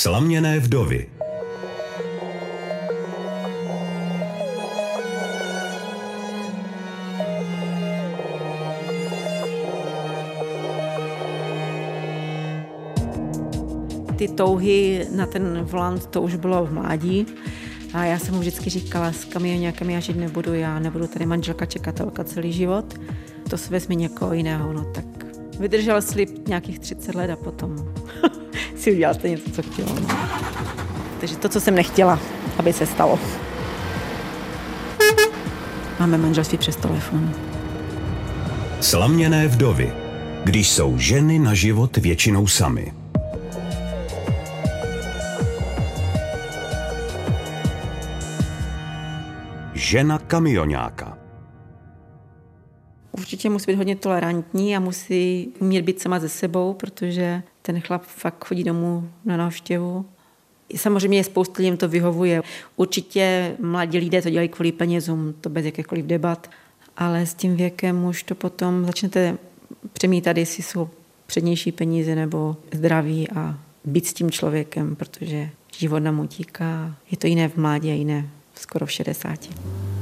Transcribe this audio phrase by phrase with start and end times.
[0.00, 1.08] Slaměné vdovy
[14.16, 17.26] Ty touhy na ten volant, to už bylo v mládí.
[17.92, 21.66] A já jsem mu vždycky říkala, s kamionňákem já žít nebudu, já nebudu tady manželka
[21.66, 22.94] čekatelka celý život.
[23.50, 25.04] To se vezmi někoho jiného, no tak
[25.58, 27.76] vydržel slib nějakých 30 let a potom
[28.80, 29.86] si udělal to něco, co chtěl.
[29.86, 30.16] No.
[31.20, 32.18] Takže to, co jsem nechtěla,
[32.58, 33.18] aby se stalo.
[36.00, 37.34] Máme manželství přes telefon.
[38.80, 39.92] Slaměné vdovy,
[40.44, 42.92] když jsou ženy na život většinou samy.
[49.74, 51.19] Žena kamionáka.
[53.30, 58.02] Určitě musí být hodně tolerantní a musí umět být sama ze sebou, protože ten chlap
[58.02, 60.06] fakt chodí domů na návštěvu.
[60.76, 62.42] Samozřejmě je spoustu lidem to vyhovuje.
[62.76, 66.50] Určitě mladí lidé to dělají kvůli penězům, to bez jakékoliv debat,
[66.96, 69.38] ale s tím věkem už to potom začnete
[69.92, 70.88] přemítat, jestli jsou
[71.26, 76.96] přednější peníze nebo zdraví a být s tím člověkem, protože život nám utíká.
[77.10, 79.99] Je to jiné v mládí a jiné skoro v 60.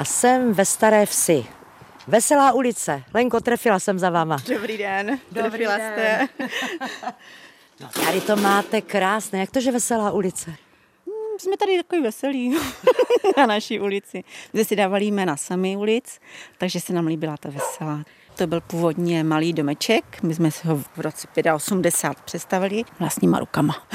[0.00, 1.46] A jsem ve Staré Vsi.
[2.06, 3.02] Veselá ulice.
[3.14, 4.36] Lenko, trefila jsem za váma.
[4.54, 5.18] Dobrý den.
[5.32, 5.92] Dobrý Trefila den.
[5.92, 6.28] jste.
[7.80, 9.38] No, tady to máte krásné.
[9.38, 10.54] Jak to, že Veselá ulice?
[11.38, 12.56] Jsme tady takový veselí
[13.36, 14.24] na naší ulici.
[14.52, 16.20] My jsme si dávali jména sami ulic,
[16.58, 18.04] takže se nám líbila ta veselá.
[18.36, 23.86] To byl původně malý domeček, my jsme si ho v roce 85 přestavili vlastníma rukama.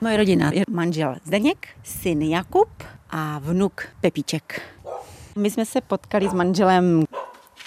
[0.00, 2.68] Moje rodina je manžel Zdeněk, syn Jakub
[3.10, 4.62] a vnuk Pepíček.
[5.36, 7.04] My jsme se potkali s manželem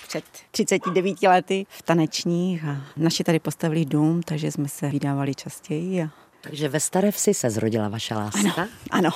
[0.07, 6.03] před 39 lety v tanečních a naši tady postavili dům, takže jsme se vydávali častěji.
[6.03, 6.09] A...
[6.41, 8.39] Takže ve Staré Vsi se zrodila vaše láska?
[8.39, 9.09] Ano, ano.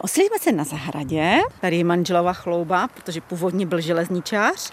[0.00, 4.72] Osili jsme se na zahradě, tady je manželova chlouba, protože původně byl železničář.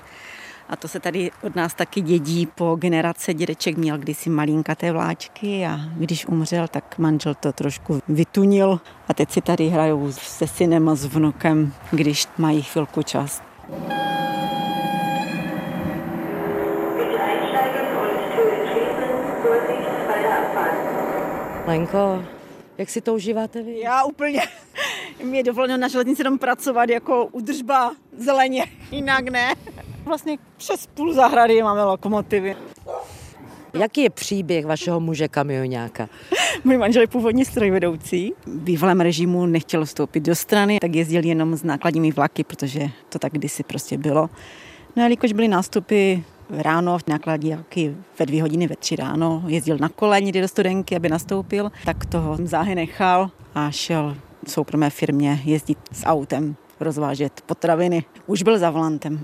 [0.70, 3.34] A to se tady od nás taky dědí po generace.
[3.34, 8.80] Dědeček měl kdysi malinkaté vláčky a když umřel, tak manžel to trošku vytunil.
[9.08, 13.42] A teď si tady hrajou se synem a s vnukem, když mají chvilku čas.
[21.68, 22.24] Lenko,
[22.78, 23.80] jak si to užíváte vy?
[23.80, 24.42] Já úplně.
[25.24, 29.56] Mě je dovoleno na železnici jenom pracovat jako udržba zeleně, jinak ne.
[30.06, 32.56] Vlastně přes půl zahrady máme lokomotivy.
[33.74, 36.10] Jaký je příběh vašeho muže kamionáka?
[36.64, 38.34] Můj manžel je původně strojvedoucí.
[38.46, 43.20] V bývalém režimu nechtěl vstoupit do strany, tak jezdil jenom s nákladními vlaky, protože to
[43.20, 44.30] tak kdysi prostě bylo.
[44.96, 49.78] No a jelikož byly nástupy ráno v nákladňáky ve dvě hodiny ve tři ráno, jezdil
[49.78, 54.90] na kole někdy do studenky, aby nastoupil, tak toho záhy nechal a šel v soukromé
[54.90, 58.04] firmě jezdit s autem, rozvážet potraviny.
[58.28, 59.20] Už byl za volantem.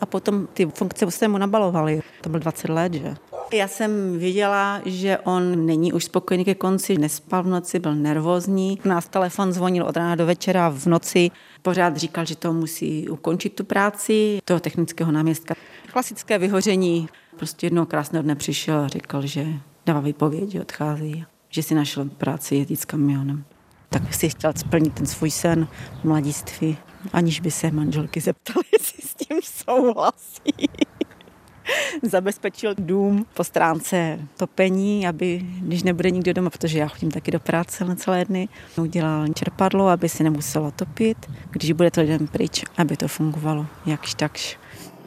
[0.00, 2.00] A potom ty funkce se mu nabalovaly.
[2.20, 3.14] To byl 20 let, že?
[3.52, 8.78] Já jsem věděla, že on není už spokojený ke konci, nespal v noci, byl nervózní.
[8.84, 11.30] Nás telefon zvonil od rána do večera v noci.
[11.62, 15.54] Pořád říkal, že to musí ukončit tu práci, toho technického náměstka.
[15.92, 17.08] Klasické vyhoření.
[17.36, 19.46] Prostě jednoho krásného dne přišel a říkal, že
[19.86, 23.44] dává výpověď, že odchází, že si našel práci jezdit s kamionem.
[23.88, 25.68] Tak si chtěl splnit ten svůj sen
[26.00, 26.76] v mladiství,
[27.12, 30.68] aniž by se manželky zeptali, jestli s tím souhlasí
[32.02, 37.40] zabezpečil dům po stránce topení, aby když nebude nikdo doma, protože já chodím taky do
[37.40, 38.48] práce na celé dny,
[38.78, 41.16] udělal čerpadlo, aby se nemuselo topit,
[41.50, 44.58] když bude to lidem pryč, aby to fungovalo jakž takž.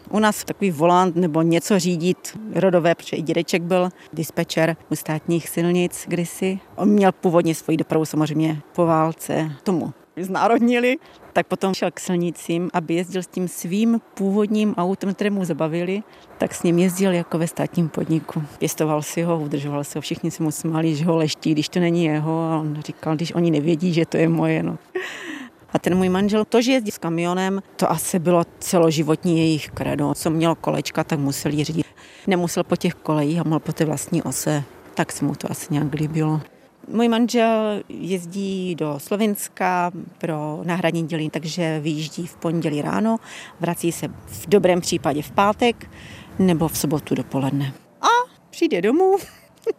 [0.09, 5.49] U nás takový volant nebo něco řídit rodové, protože i dědeček byl dispečer u státních
[5.49, 6.59] silnic kdysi.
[6.75, 10.97] On měl původně svoji dopravu samozřejmě po válce tomu znárodnili,
[11.33, 16.03] tak potom šel k silnicím, aby jezdil s tím svým původním autem, které mu zabavili,
[16.37, 18.43] tak s ním jezdil jako ve státním podniku.
[18.57, 21.79] Pěstoval si ho, udržoval si ho, všichni se mu smáli, že ho leští, když to
[21.79, 24.63] není jeho a on říkal, když oni nevědí, že to je moje.
[24.63, 24.77] No.
[25.73, 30.13] A ten můj manžel, to, že jezdí s kamionem, to asi bylo celoživotní jejich kredo.
[30.13, 31.85] Co mělo kolečka, tak musel řídit.
[32.27, 34.63] Nemusel po těch kolejích a mohl po té vlastní ose.
[34.93, 36.41] Tak se mu to asi nějak líbilo.
[36.87, 43.17] Můj manžel jezdí do Slovenska pro náhradní dělí, takže vyjíždí v pondělí ráno,
[43.59, 45.89] vrací se v dobrém případě v pátek
[46.39, 47.73] nebo v sobotu dopoledne.
[48.01, 48.07] A
[48.49, 49.15] přijde domů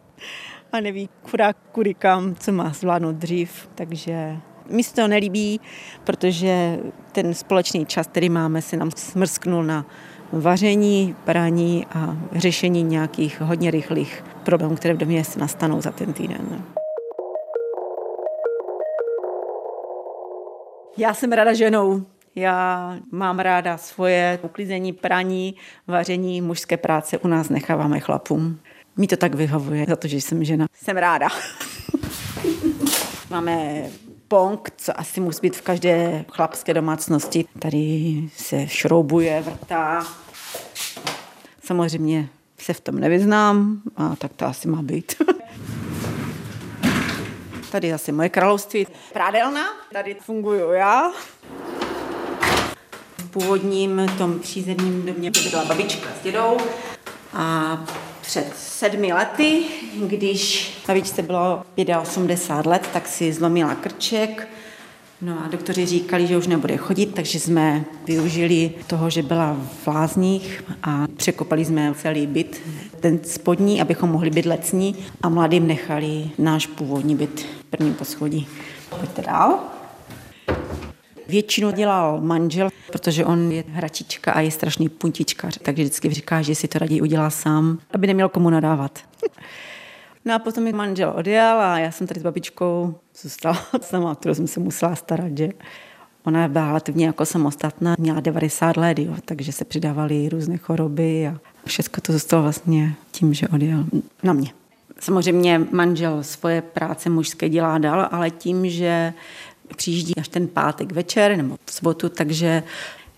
[0.71, 4.37] a neví chudák kudy kam, co má zvládnout dřív, takže
[4.69, 5.59] mi se to nelíbí,
[6.03, 6.79] protože
[7.11, 9.85] ten společný čas, který máme, se nám smrsknul na
[10.31, 16.63] vaření, praní a řešení nějakých hodně rychlých problémů, které v domě nastanou za ten týden.
[20.97, 22.05] Já jsem ráda ženou.
[22.35, 25.55] Já mám ráda svoje uklízení, praní,
[25.87, 28.59] vaření, mužské práce u nás necháváme chlapům.
[28.97, 30.67] Mi to tak vyhovuje, za to, že jsem žena.
[30.73, 31.27] Jsem ráda.
[33.29, 33.83] Máme
[34.27, 37.45] pong, co asi musí být v každé chlapské domácnosti.
[37.59, 40.05] Tady se šroubuje, vrtá.
[41.63, 45.15] Samozřejmě se v tom nevyznám, a tak to asi má být.
[47.75, 48.87] Tady zase moje království.
[49.13, 49.63] Prádelna,
[49.93, 51.11] tady funguju já.
[53.17, 56.57] V původním tom přízemním domě byla babička s dědou
[57.33, 57.77] a
[58.21, 59.65] před sedmi lety,
[60.07, 61.63] když babičce bylo
[62.01, 64.47] 85 let, tak si zlomila krček,
[65.25, 69.87] No a doktoři říkali, že už nebude chodit, takže jsme využili toho, že byla v
[69.87, 72.61] lázních a překopali jsme celý byt,
[72.99, 78.47] ten spodní, abychom mohli být lecní a mladým nechali náš původní byt prvním poschodí.
[78.99, 79.59] Pojďte dál.
[81.27, 86.55] Většinu dělal manžel, protože on je hračička a je strašný puntičkař, takže vždycky říká, že
[86.55, 88.99] si to raději udělá sám, aby neměl komu nadávat.
[90.25, 94.35] No a potom mi manžel odjel a já jsem tady s babičkou zůstala sama, kterou
[94.35, 95.49] jsem se musela starat, že
[96.23, 101.39] ona byla relativně jako samostatná, měla 90 let, jo, takže se přidávaly různé choroby a
[101.65, 103.85] všechno to zůstalo vlastně tím, že odjel
[104.23, 104.49] na mě.
[104.99, 109.13] Samozřejmě manžel svoje práce mužské dělá dál, ale tím, že
[109.75, 112.63] přijíždí až ten pátek večer nebo v sobotu, takže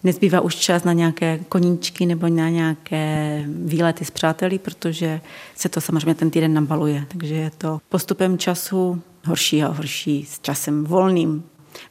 [0.08, 5.22] nezbývá už čas na nějaké koníčky nebo na nějaké výlety s přáteli, protože
[5.56, 7.06] se to samozřejmě ten týden nabaluje.
[7.08, 11.44] Takže je to postupem času horší a horší s časem volným.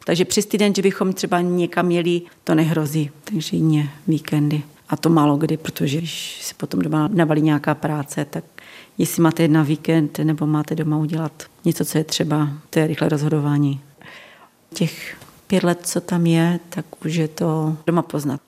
[0.05, 3.11] Takže přes týden, že bychom třeba někam jeli, to nehrozí.
[3.25, 4.63] Takže jině víkendy.
[4.89, 8.45] A to málo kdy, protože když se potom doma navalí nějaká práce, tak
[8.99, 13.09] jestli máte na víkend nebo máte doma udělat něco, co je třeba, to je rychlé
[13.09, 13.81] rozhodování.
[14.75, 15.17] Těch
[15.47, 18.41] pět let, co tam je, tak už je to doma poznat.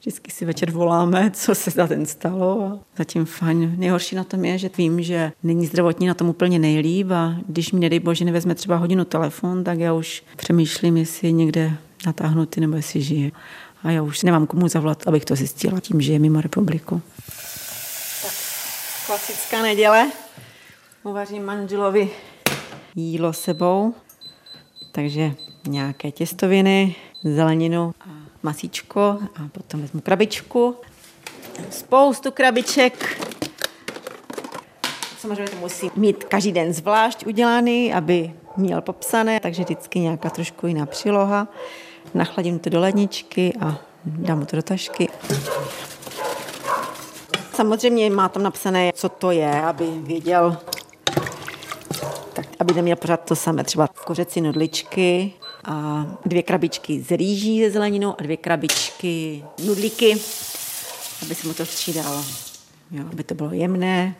[0.00, 3.74] Vždycky si večer voláme, co se za ten stalo a zatím fajn.
[3.78, 7.72] Nejhorší na tom je, že vím, že není zdravotní na tom úplně nejlíp a když
[7.72, 11.72] mi nedej bože nevezme třeba hodinu telefon, tak já už přemýšlím, jestli je někde
[12.06, 13.30] natáhnutý nebo jestli žije.
[13.82, 17.02] A já už nemám komu zavolat, abych to zjistila tím, že je mimo republiku.
[18.22, 18.32] Tak,
[19.06, 20.10] klasická neděle.
[21.02, 22.10] Uvařím manželovi
[22.94, 23.94] jídlo sebou,
[24.92, 25.32] takže
[25.66, 26.94] nějaké těstoviny,
[27.24, 28.08] zeleninu a
[28.42, 29.00] masíčko
[29.36, 30.76] a potom vezmu krabičku.
[31.70, 33.22] Spoustu krabiček.
[35.18, 40.66] Samozřejmě to musí mít každý den zvlášť udělaný, aby měl popsané, takže vždycky nějaká trošku
[40.66, 41.48] jiná příloha.
[42.14, 45.08] Nachladím to do ledničky a dám mu to do tašky.
[47.54, 50.56] Samozřejmě má tam napsané, co to je, aby věděl,
[52.32, 55.32] tak aby neměl pořád to samé, třeba kořecí nudličky
[55.64, 60.12] a dvě krabičky z rýží ze zeleninou a dvě krabičky nudlíky,
[61.22, 62.24] aby se mu to střídalo,
[62.90, 64.14] jo, aby to bylo jemné,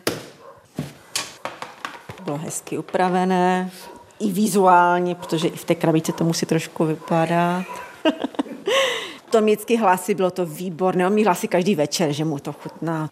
[2.25, 3.71] bylo hezky upravené,
[4.19, 7.65] i vizuálně, protože i v té krabičce to musí trošku vypadat.
[9.29, 11.07] to vždycky hlasy, bylo to výborné.
[11.07, 13.09] On mi hlasy každý večer, že mu to chutná.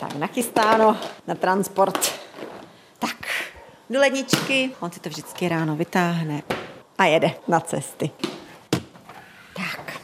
[0.00, 0.96] Tak nachystáno
[1.26, 2.25] na transport
[3.90, 6.42] do ledničky, on si to vždycky ráno vytáhne
[6.98, 8.10] a jede na cesty.
[9.54, 9.96] Tak.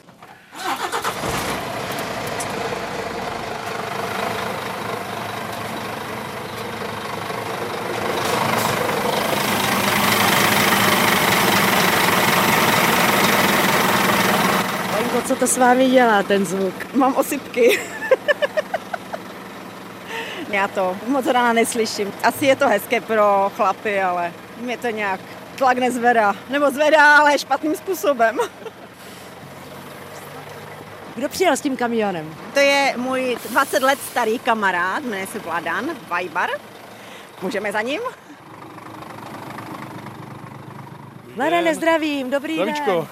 [15.27, 16.95] co to s vámi dělá, ten zvuk?
[16.95, 17.79] Mám osypky.
[20.52, 22.12] Já to moc ráda neslyším.
[22.23, 25.21] Asi je to hezké pro chlapy, ale mě to nějak
[25.56, 26.35] tlak nezvedá.
[26.49, 28.38] Nebo zvedá, ale špatným způsobem.
[31.16, 32.35] Kdo přijel s tím kamionem?
[32.54, 36.50] To je můj 20 let starý kamarád, jmenuje se Vladan Vajbar.
[37.42, 38.00] Můžeme za ním?
[41.37, 42.90] Vladane, zdravím, dobrý Zdravíčko.
[42.90, 43.06] den.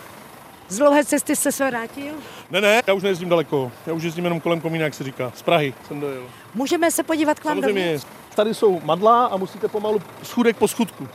[0.69, 2.15] Z dlouhé cesty jste se vrátil?
[2.51, 3.73] Ne, ne, já už nejezdím daleko.
[3.87, 5.33] Já už jezdím jenom kolem komína, jak se říká.
[5.35, 6.23] Z Prahy jsem dojel.
[6.55, 7.85] Můžeme se podívat k vám Samozřejmě.
[7.85, 8.07] dovnitř?
[8.35, 11.09] Tady jsou madla a musíte pomalu schůdek po schůdku.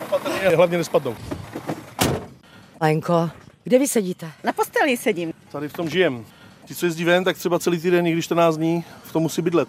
[0.00, 1.16] Opatrně, hlavně nespadnou.
[2.80, 3.30] Lenko,
[3.64, 4.30] kde vy sedíte?
[4.44, 5.32] Na posteli sedím.
[5.52, 6.24] Tady v tom žijem.
[6.64, 9.42] Ti, co jezdí ven, tak třeba celý týden, i když 14 dní, v tom musí
[9.42, 9.68] bydlet.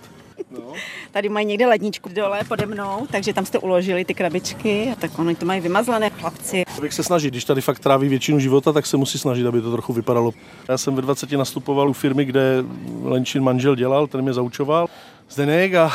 [1.11, 5.35] Tady mají někde ledničku dole pode mnou, takže tam jste uložili ty krabičky, tak oni
[5.35, 6.63] to mají vymazlené chlapci.
[6.73, 9.71] Člověk se snaží, když tady fakt tráví většinu života, tak se musí snažit, aby to
[9.71, 10.31] trochu vypadalo.
[10.67, 12.63] Já jsem ve 20 nastupoval u firmy, kde
[13.03, 14.87] Lenčin manžel dělal, ten mě zaučoval.
[15.29, 15.91] Zdeněk a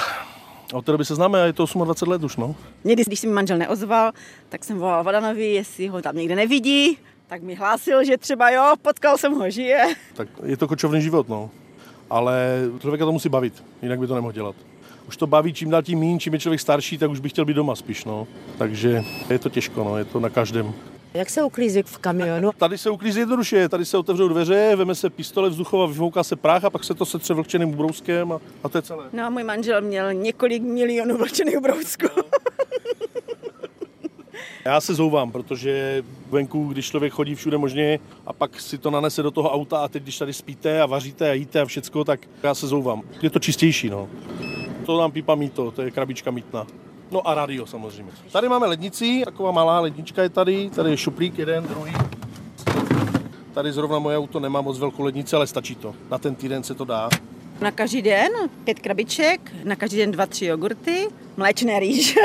[0.72, 2.54] od té doby se známe a je to 28 let už, no.
[2.84, 4.12] Někdy, když se mi manžel neozval,
[4.48, 8.74] tak jsem volal Vadanovi, jestli ho tam někde nevidí, tak mi hlásil, že třeba jo,
[8.82, 9.94] potkal jsem ho, žije.
[10.14, 11.50] Tak je to kočovný život, no.
[12.10, 14.56] Ale člověka to musí bavit, jinak by to nemohl dělat.
[15.08, 17.44] Už to baví čím dál tím méně, čím je člověk starší, tak už by chtěl
[17.44, 18.26] být doma spíš, no.
[18.58, 20.74] Takže je to těžko, no, je to na každém.
[21.14, 22.50] Jak se uklízí v kamionu?
[22.58, 26.64] Tady se uklízí jednoduše, tady se otevřou dveře, veme se pistole vzduchova, vyfouká se prach
[26.64, 29.04] a pak se to setře vlhčeným ubrouskem a, a to je celé.
[29.12, 32.06] No a můj manžel měl několik milionů vlčených brousků.
[34.64, 39.22] Já se zouvám, protože venku, když člověk chodí všude možně a pak si to nanese
[39.22, 42.20] do toho auta a teď, když tady spíte a vaříte a jíte a všecko, tak
[42.42, 43.02] já se zouvám.
[43.22, 44.08] Je to čistější, no.
[44.86, 46.66] To nám pípa mýto, to je krabička mítna.
[47.10, 48.12] No a rádio samozřejmě.
[48.32, 51.92] Tady máme lednici, taková malá lednička je tady, tady je šuplík jeden, druhý.
[53.54, 55.94] Tady zrovna moje auto nemá moc velkou lednici, ale stačí to.
[56.10, 57.08] Na ten týden se to dá.
[57.60, 58.32] Na každý den
[58.64, 62.20] pět krabiček, na každý den dva, tři jogurty, mléčné rýže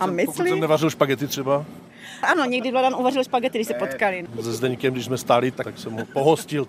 [0.00, 1.64] a Pokud jsem nevařil špagety třeba,
[2.22, 4.26] Ano, někdy Vladan uvařil špagety, když se potkali.
[4.40, 6.66] se Zdeňkem, když jsme stáli, tak jsem ho pohostil.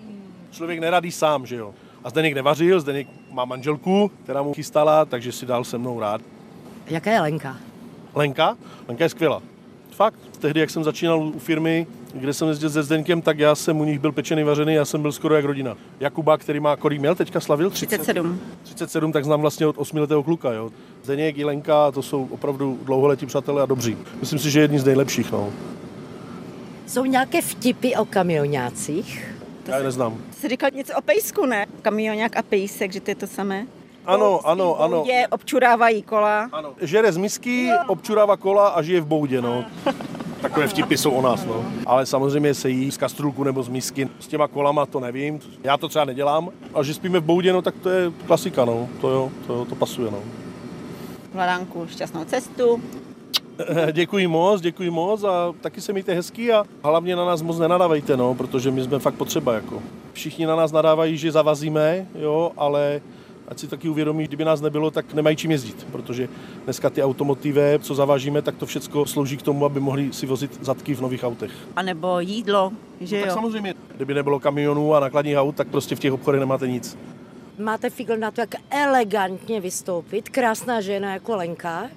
[0.50, 1.74] Člověk neradí sám, že jo.
[2.04, 6.20] A Zdeněk nevařil, Zdeněk má manželku, která mu chystala, takže si dal se mnou rád.
[6.86, 7.56] Jaká je Lenka?
[8.14, 8.56] Lenka?
[8.88, 9.42] Lenka je skvělá.
[9.94, 10.18] Fakt.
[10.38, 13.84] Tehdy, jak jsem začínal u firmy, kde jsem jezdil se Zdeňkem, tak já jsem u
[13.84, 15.76] nich byl pečený, vařený, já jsem byl skoro jak rodina.
[16.00, 17.70] Jakuba, který má, kolik měl, teďka slavil?
[17.70, 17.86] 30?
[17.86, 18.40] 37.
[18.62, 20.52] 37, tak znám vlastně od 8 letého kluka.
[20.52, 20.70] Jo.
[21.02, 23.96] Zdeněk i Lenka, to jsou opravdu dlouholetí přátelé a dobří.
[24.20, 25.32] Myslím si, že jedni z nejlepších.
[25.32, 25.50] No.
[26.86, 29.34] Jsou nějaké vtipy o kamionácích?
[29.66, 30.18] Já je neznám.
[30.32, 31.66] Jsi říkal něco o pejsku, ne?
[31.82, 33.66] Kamionák a pejsek, že to je to samé?
[34.06, 35.04] Ano, ano, ano.
[35.06, 36.48] Je občurávají kola.
[36.52, 36.72] Ano.
[36.80, 39.64] Žere z misky, občurává kola a žije v boudě, no.
[40.40, 41.64] Takové vtipy jsou o nás, no.
[41.86, 44.08] Ale samozřejmě se jí z kastrulku nebo z misky.
[44.20, 46.50] S těma kolama to nevím, já to třeba nedělám.
[46.74, 48.88] A že spíme v boudě, no tak to je klasika, no.
[49.00, 50.18] To jo, to, to pasuje, no.
[51.34, 52.82] Vladánku, šťastnou cestu.
[53.92, 58.16] Děkuji moc, děkuji moc a taky se mějte hezky a hlavně na nás moc nenadávejte,
[58.16, 59.82] no, protože my jsme fakt potřeba, jako.
[60.12, 63.00] Všichni na nás nadávají, že zavazíme, jo, ale
[63.48, 66.28] ať si taky uvědomí, kdyby nás nebylo, tak nemají čím jezdit, protože
[66.64, 70.58] dneska ty automotive, co zavážíme, tak to všechno slouží k tomu, aby mohli si vozit
[70.64, 71.50] zadky v nových autech.
[71.76, 73.34] A nebo jídlo, že Tak jo?
[73.34, 76.98] samozřejmě, kdyby nebylo kamionů a nakladních aut, tak prostě v těch obchodech nemáte nic.
[77.58, 80.28] Máte figl na to, jak elegantně vystoupit.
[80.28, 81.88] Krásná žena jako Lenka.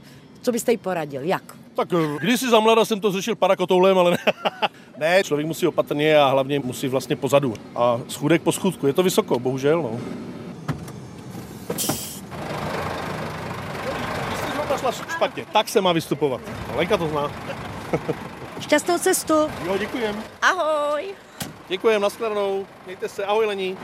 [0.41, 1.21] Co byste jí poradil?
[1.23, 1.55] Jak?
[1.75, 4.17] Tak eh, kdysi za mlada jsem to řešil parakotoulem, ale ne.
[4.97, 7.53] ne, člověk musí opatrně a hlavně musí vlastně pozadu.
[7.75, 9.99] A schůdek po schůdku, je to vysoko, bohužel, no.
[14.91, 16.41] Šla špatně, tak se má vystupovat.
[16.75, 17.31] Lenka to zná.
[18.59, 19.33] Šťastnou cestu!
[19.65, 20.23] Jo, děkujem.
[20.41, 21.05] Ahoj!
[21.67, 22.65] Děkujem, nashledanou.
[22.85, 23.77] Mějte se, ahoj Lení.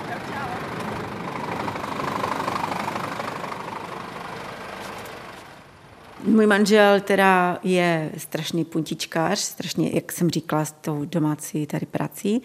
[6.23, 12.41] Můj manžel teda je strašný puntičkář, strašně, jak jsem říkala, s tou domácí tady prací,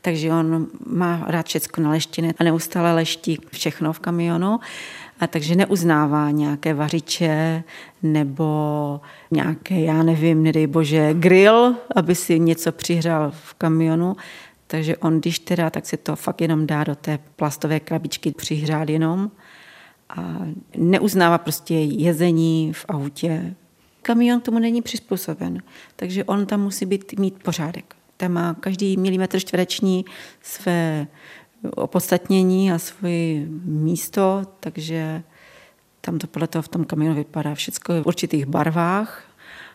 [0.00, 4.60] takže on má rád všecko naleštěné a neustále leští všechno v kamionu,
[5.20, 7.62] a takže neuznává nějaké vařiče
[8.02, 9.00] nebo
[9.30, 14.16] nějaké, já nevím, nedej bože, grill, aby si něco přihřál v kamionu.
[14.66, 18.88] Takže on, když teda, tak se to fakt jenom dá do té plastové krabičky přihřát
[18.88, 19.30] jenom
[20.16, 20.38] a
[20.76, 23.54] neuznává prostě jezení v autě.
[24.02, 25.62] Kamion tomu není přizpůsoben,
[25.96, 27.96] takže on tam musí být, mít pořádek.
[28.16, 30.04] Tam má každý milimetr čtvereční
[30.42, 31.06] své
[31.70, 35.22] opodstatnění a svoje místo, takže
[36.00, 39.22] tam to podle toho v tom kamionu vypadá všechno v určitých barvách,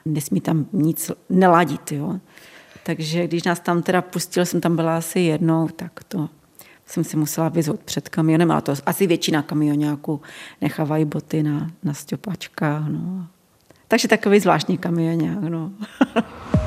[0.05, 1.91] nesmí tam nic neladit.
[1.91, 2.19] Jo.
[2.83, 6.29] Takže když nás tam teda pustil, jsem tam byla asi jednou, tak to
[6.85, 10.21] jsem si musela vyzvat před kamionem, ale to asi většina kamionáků
[10.61, 12.87] nechávají boty na, na stěpačkách.
[12.87, 13.27] No.
[13.87, 15.43] Takže takový zvláštní kamionák.
[15.43, 15.71] No.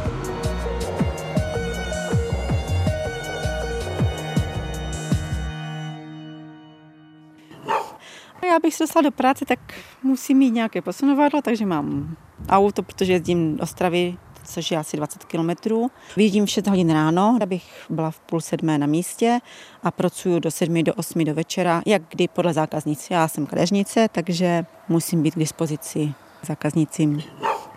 [8.58, 9.58] Já bych se dostala do práce, tak
[10.02, 12.16] musím mít nějaké posunovadlo, takže mám
[12.48, 15.90] auto, protože jezdím do Ostravy, což je asi 20 kilometrů.
[16.16, 19.38] Vyjíždím v 6 hodin ráno, abych byla v půl sedmé na místě
[19.82, 23.10] a pracuju do 7 do 8 do večera, jak kdy podle zákaznic.
[23.10, 27.22] Já jsem kadeřnice, takže musím být k dispozici zákaznicím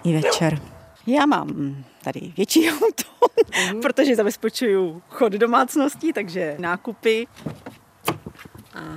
[0.04, 0.62] i večer.
[1.08, 3.04] Já mám tady větší auto,
[3.82, 7.28] protože zabezpečuju chod domácností, takže nákupy.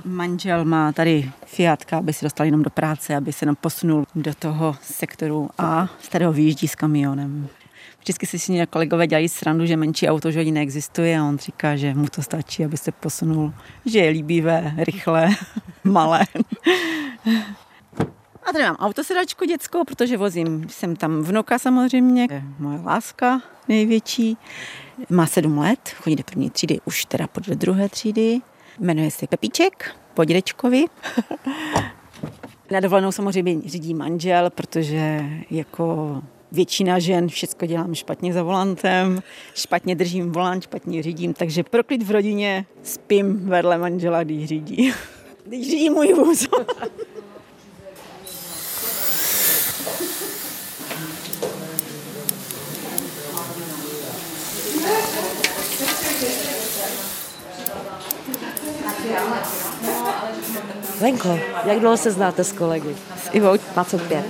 [0.05, 4.33] Manžel má tady Fiatka, aby se dostal jenom do práce, aby se nám posunul do
[4.33, 7.47] toho sektoru A, z kterého vyjíždí s kamionem.
[7.99, 11.75] Vždycky si s ním kolegové dělají srandu, že menší auto že neexistuje a on říká,
[11.75, 13.53] že mu to stačí, aby se posunul,
[13.85, 15.29] že je líbivé, rychlé,
[15.83, 16.21] malé.
[18.43, 24.37] A tady mám autosedačku dětskou, protože vozím, jsem tam vnuka samozřejmě, je moje láska největší.
[25.09, 28.41] Má sedm let, chodí do první třídy, už teda podle druhé třídy.
[28.79, 30.85] Jmenuje se Pepíček, po dědečkovi.
[32.71, 39.21] Na dovolenou samozřejmě řídí manžel, protože jako většina žen všechno dělám špatně za volantem,
[39.55, 44.93] špatně držím volant, špatně řídím, takže proklid v rodině spím vedle manžela, když řídí.
[45.45, 46.47] Když řídí můj vůz.
[61.01, 62.95] Lenko, jak dlouho se znáte s kolegy?
[63.17, 64.25] S Ivou 25.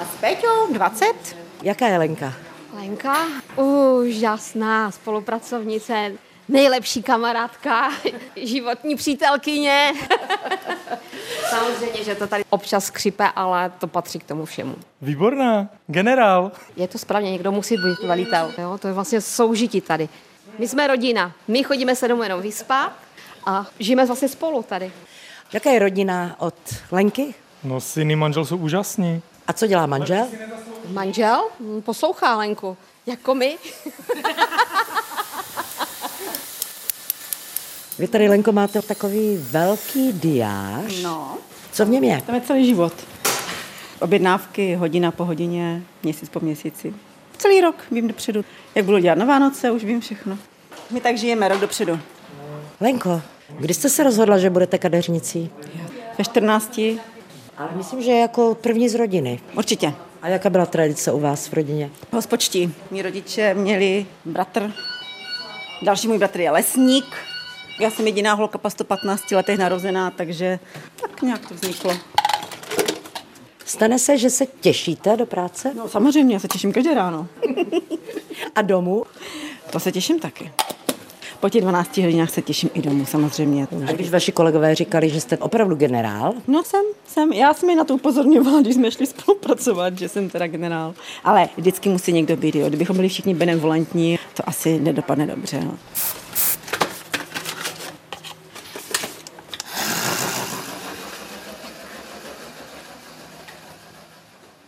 [0.00, 1.06] a s Péťou 20.
[1.62, 2.32] Jaká je Lenka?
[2.74, 3.16] Lenka,
[3.56, 6.12] úžasná spolupracovnice,
[6.48, 7.90] nejlepší kamarádka,
[8.36, 9.92] životní přítelkyně.
[11.50, 14.74] Samozřejmě, že to tady občas skřipe, ale to patří k tomu všemu.
[15.02, 16.52] Výborná, generál.
[16.76, 18.52] Je to správně, někdo musí být velitel.
[18.58, 18.78] Jo?
[18.78, 20.08] To je vlastně soužití tady.
[20.58, 22.92] My jsme rodina, my chodíme se domů jenom vyspat
[23.46, 24.92] a žijeme vlastně spolu tady.
[25.52, 26.54] Jaká je rodina od
[26.90, 27.34] Lenky?
[27.64, 29.22] No, syny manžel jsou úžasní.
[29.46, 30.26] A co dělá manžel?
[30.88, 31.48] Manžel
[31.84, 32.76] poslouchá Lenku,
[33.06, 33.58] jako my.
[37.98, 41.02] Vy tady, Lenko, máte takový velký diář.
[41.02, 41.38] No,
[41.72, 42.22] Co v něm je?
[42.26, 42.92] tam je celý život.
[44.00, 46.94] Objednávky hodina po hodině, měsíc po měsíci.
[47.38, 48.44] Celý rok vím dopředu.
[48.74, 50.38] Jak budu dělat na Vánoce, už vím všechno.
[50.90, 52.00] My tak žijeme rok dopředu.
[52.80, 55.50] Lenko, kdy jste se rozhodla, že budete kadeřnicí?
[56.18, 56.78] Ve 14
[57.56, 59.40] Ale myslím, že jako první z rodiny.
[59.56, 59.94] určitě.
[60.22, 61.90] A jaká byla tradice u vás v rodině?
[62.12, 62.74] Hospočtí.
[62.90, 64.72] Mí rodiče měli bratr,
[65.82, 67.16] další můj bratr je lesník.
[67.80, 70.58] Já jsem jediná holka po 115 letech narozená, takže
[71.00, 71.96] tak nějak to vzniklo.
[73.64, 77.26] Stane se, že se těšíte do práce No samozřejmě, já se těším každé ráno.
[78.54, 79.04] a domů?
[79.70, 80.52] To se těším taky.
[81.40, 83.66] Po těch 12 hodinách se těším i domů, samozřejmě.
[83.66, 87.32] To už A když vaši kolegové říkali, že jste opravdu generál, No jsem, jsem.
[87.32, 90.94] Já jsem je na to upozorňovala, když jsme šli spolupracovat, že jsem teda generál.
[91.24, 92.68] Ale vždycky musí někdo být, jo.
[92.68, 95.60] Kdybychom byli všichni benevolentní, to asi nedopadne dobře.
[95.64, 95.78] No.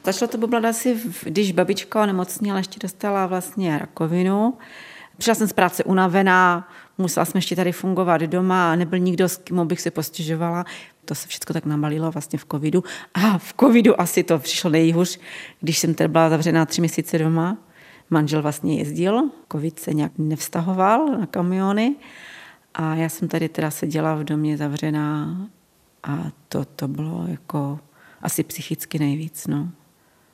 [0.05, 4.55] Začalo to bublat asi, když babička onemocněla, ještě dostala vlastně rakovinu.
[5.21, 9.67] Přišla jsem z práce unavená, musela jsem ještě tady fungovat doma, nebyl nikdo, s kým
[9.67, 10.65] bych se postěžovala.
[11.05, 12.85] To se všechno tak nabalilo vlastně v covidu.
[13.15, 15.21] A v covidu asi to přišlo nejhůř,
[15.61, 17.57] když jsem tady byla zavřená tři měsíce doma.
[18.11, 21.97] Manžel vlastně jezdil, covid se nějak nevztahoval na kamiony.
[22.75, 25.37] A já jsem tady teda seděla v domě zavřená
[26.03, 27.79] a to, to bylo jako
[28.23, 29.69] asi psychicky nejvíc, no.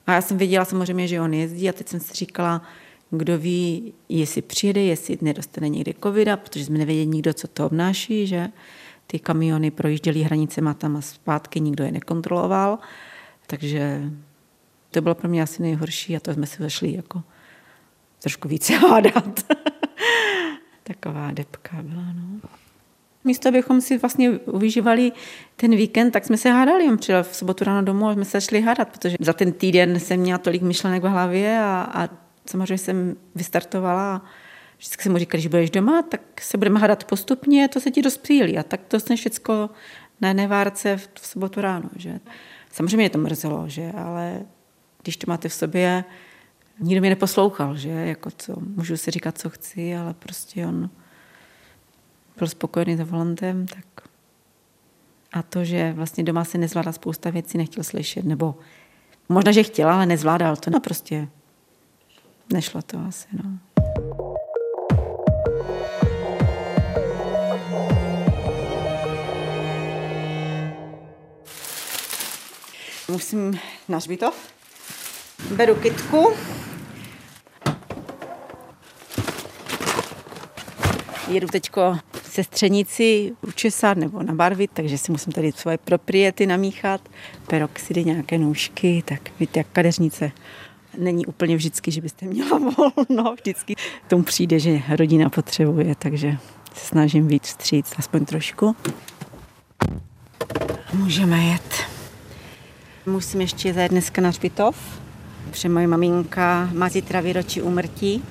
[0.07, 2.63] A já jsem věděla samozřejmě, že on jezdí a teď jsem si říkala,
[3.11, 8.27] kdo ví, jestli přijede, jestli nedostane někde covida, protože jsme nevěděli nikdo, co to obnáší,
[8.27, 8.49] že
[9.07, 12.79] ty kamiony projížděly hranicema tam a zpátky, nikdo je nekontroloval.
[13.47, 14.03] Takže
[14.91, 17.23] to bylo pro mě asi nejhorší a to jsme se vešli jako
[18.23, 19.53] trošku více hádat.
[20.83, 22.49] Taková depka byla, no.
[23.25, 25.13] Místo, abychom si vlastně vyžívali
[25.57, 26.89] ten víkend, tak jsme se hádali.
[26.89, 30.01] On přijel v sobotu ráno domů a jsme se šli hádat, protože za ten týden
[30.01, 34.23] jsem měla tolik myšlenek v hlavě a, a samozřejmě jsem vystartovala
[34.79, 38.03] vždycky jsem mu říkala, když budeš doma, tak se budeme hádat postupně, to se ti
[38.03, 38.59] dospílí.
[38.59, 39.71] A tak to jsem všechno
[40.21, 41.91] na jedné várce v, v sobotu ráno.
[41.97, 42.21] Že?
[42.73, 43.93] Samozřejmě mě to mrzelo, že?
[43.93, 44.41] ale
[45.03, 46.05] když to máte v sobě,
[46.81, 47.89] nikdo mě neposlouchal, že?
[47.89, 50.91] Jako co, můžu si říkat, co chci, ale prostě on
[52.39, 54.09] byl spokojený za volantem, tak
[55.33, 58.55] a to, že vlastně doma se nezvládá spousta věcí, nechtěl slyšet, nebo
[59.29, 61.29] možná, že chtěl, ale nezvládal to, no prostě
[62.53, 63.59] nešlo to asi, no.
[73.09, 74.35] Musím na hřbitov.
[75.57, 76.33] Beru kytku.
[81.29, 87.09] Jedu teďko sestřenici učesat nebo nabarvit, takže si musím tady svoje propriety namíchat,
[87.47, 90.33] peroxidy, nějaké nůžky, tak víte, jak kadeřnice.
[90.99, 93.75] Není úplně vždycky, že byste měla volno, vždycky
[94.09, 96.39] tomu přijde, že rodina potřebuje, takže
[96.75, 98.77] se snažím víc vstříc, aspoň trošku.
[100.95, 101.75] Můžeme jet.
[103.07, 105.01] Musím ještě zajet dneska na Špitov,
[105.51, 108.23] protože moje maminka má zítra výročí úmrtí.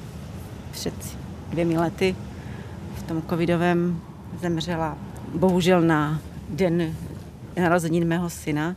[0.71, 0.93] Před
[1.49, 2.15] dvěmi lety
[2.95, 4.01] v tom covidovém
[4.41, 4.97] zemřela
[5.36, 6.95] bohužel na den
[7.62, 8.75] narozenin mého syna.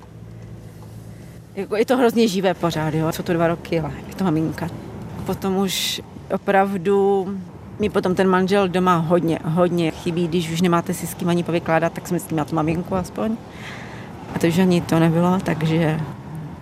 [1.58, 3.12] Jako je to hrozně živé pořád, jo.
[3.12, 4.68] jsou to dva roky, ale je to maminka.
[5.26, 6.02] Potom už
[6.34, 7.26] opravdu
[7.78, 11.42] mi potom ten manžel doma hodně, hodně chybí, když už nemáte si s kým ani
[11.42, 13.36] povykládat, tak jsme s ním tu maminku aspoň.
[14.34, 16.00] A to už ani to nebylo, takže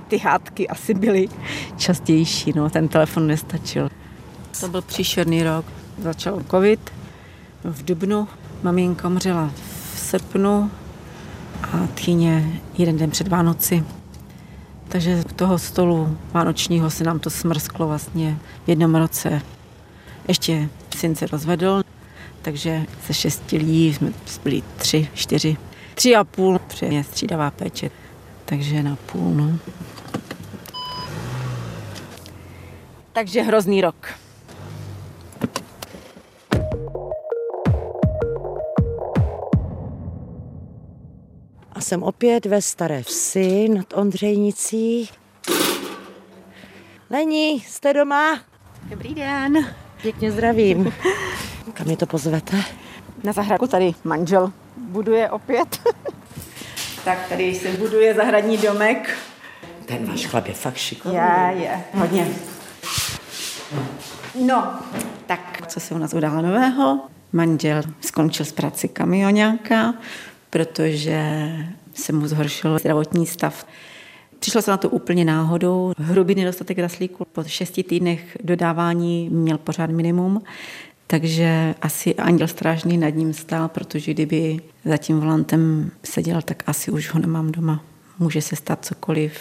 [0.08, 1.28] ty hádky asi byly
[1.76, 3.88] častější, no, ten telefon nestačil.
[4.60, 5.64] To byl příšerný rok.
[5.98, 6.90] Začal covid
[7.64, 8.28] v dubnu,
[8.62, 9.50] maminka umřela
[9.94, 10.70] v srpnu
[11.62, 13.84] a tchýně jeden den před Vánoci.
[14.88, 19.42] Takže z toho stolu vánočního se nám to smrsklo vlastně v jednom roce.
[20.28, 21.82] Ještě syn se rozvedl,
[22.42, 24.12] takže ze šesti lidí jsme
[24.44, 25.56] byli tři, čtyři,
[25.94, 27.90] tři a půl, protože střídavá péče,
[28.44, 29.58] takže na půl, no.
[33.12, 34.08] Takže hrozný rok.
[41.86, 45.10] Jsem opět ve Staré Vsi nad Ondřejnicí.
[47.10, 48.40] Lení, jste doma?
[48.82, 49.74] Dobrý den.
[50.02, 50.94] Pěkně zdravím.
[51.74, 52.56] Kam je to pozvete?
[53.24, 55.80] Na zahrádku tady manžel buduje opět.
[57.04, 59.18] tak tady se buduje zahradní domek.
[59.84, 61.18] Ten váš chlap je fakt šikovný.
[61.18, 62.28] Je, je, hodně.
[64.34, 64.78] No,
[65.26, 67.00] tak co se u nás událo nového?
[67.32, 69.94] Manžel skončil z práci kamionáka,
[70.56, 71.48] protože
[71.94, 73.66] se mu zhoršil zdravotní stav.
[74.38, 75.92] Přišlo se na to úplně náhodou.
[75.98, 77.26] Hrubý nedostatek raslíku.
[77.32, 80.42] Po šesti týdnech dodávání měl pořád minimum,
[81.06, 86.90] takže asi anděl strážný nad ním stál, protože kdyby za tím volantem seděl, tak asi
[86.90, 87.84] už ho nemám doma.
[88.18, 89.40] Může se stát cokoliv.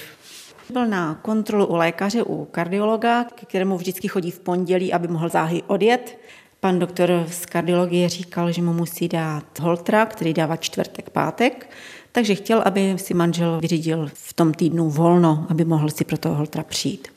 [0.73, 5.29] Byl na kontrolu u lékaře, u kardiologa, k kterému vždycky chodí v pondělí, aby mohl
[5.29, 6.17] záhy odjet.
[6.65, 11.69] Pan doktor z kardiologie říkal, že mu musí dát holtra, který dává čtvrtek, pátek,
[12.11, 16.35] takže chtěl, aby si manžel vyřídil v tom týdnu volno, aby mohl si pro toho
[16.35, 17.07] holtra přijít.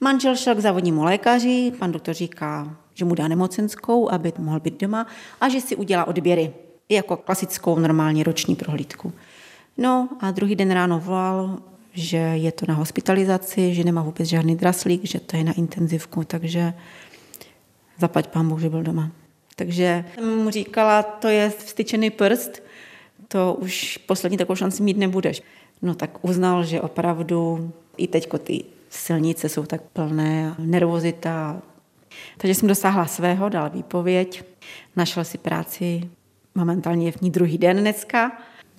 [0.00, 4.80] Manžel šel k závodnímu lékaři, pan doktor říká, že mu dá nemocenskou, aby mohl být
[4.80, 5.06] doma
[5.40, 6.52] a že si udělá odběry
[6.88, 9.12] jako klasickou normální roční prohlídku.
[9.78, 11.58] No a druhý den ráno volal,
[11.92, 16.24] že je to na hospitalizaci, že nemá vůbec žádný draslík, že to je na intenzivku,
[16.24, 16.74] takže
[17.98, 19.10] zaplať pán Bůh, že byl doma.
[19.56, 22.62] Takže jsem mu říkala, to je vstyčený prst,
[23.28, 25.42] to už poslední takovou šanci mít nebudeš.
[25.82, 31.62] No tak uznal, že opravdu i teďko ty silnice jsou tak plné, nervozita.
[32.38, 34.44] Takže jsem dosáhla svého, dal výpověď,
[34.96, 36.10] našel si práci,
[36.54, 38.32] momentálně je v ní druhý den dneska.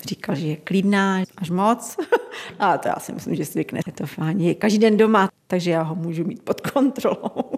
[0.04, 1.98] Říkal, že je klidná až moc.
[2.60, 3.80] A to já si myslím, že zvykne.
[3.88, 4.42] Je to fajn.
[4.42, 7.52] Je každý den doma, takže já ho můžu mít pod kontrolou.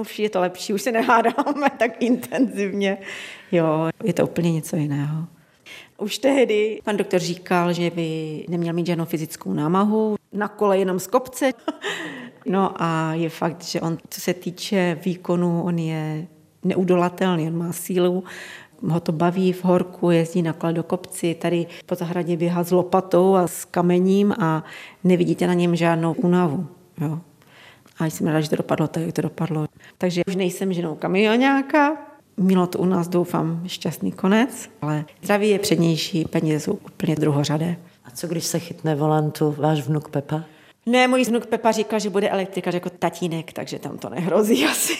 [0.00, 2.98] Už je to lepší, už se nehádáme tak intenzivně.
[3.52, 5.26] Jo, je to úplně něco jiného.
[5.98, 10.98] Už tehdy pan doktor říkal, že by neměl mít žádnou fyzickou námahu, na kole jenom
[11.00, 11.52] z kopce.
[12.46, 16.26] No a je fakt, že on, co se týče výkonu, on je
[16.64, 18.24] neudolatelný, on má sílu,
[18.88, 22.70] ho to baví v horku, jezdí na kole do kopci, tady po zahradě běhá s
[22.70, 24.64] lopatou a s kamením a
[25.04, 26.66] nevidíte na něm žádnou únavu.
[27.00, 27.20] Jo.
[27.98, 29.66] A jsem ráda, že to dopadlo tak, jak to dopadlo.
[29.98, 31.96] Takže už nejsem ženou kamionáka,
[32.36, 37.76] Mělo to u nás, doufám, šťastný konec, ale zdraví je přednější, peníze jsou úplně druhořadé.
[38.04, 40.44] A co když se chytne volantu váš vnuk Pepa?
[40.86, 44.92] Ne, můj vnuk Pepa říkal, že bude elektrikař jako tatínek, takže tam to nehrozí asi.